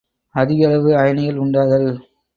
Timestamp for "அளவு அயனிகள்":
0.67-1.37